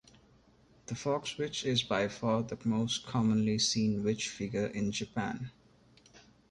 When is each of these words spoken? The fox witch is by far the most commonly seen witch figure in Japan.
The 0.87 0.95
fox 0.95 1.37
witch 1.37 1.63
is 1.63 1.83
by 1.83 2.07
far 2.07 2.41
the 2.41 2.57
most 2.63 3.05
commonly 3.05 3.59
seen 3.59 4.01
witch 4.03 4.29
figure 4.29 4.65
in 4.65 4.91
Japan. 4.91 5.51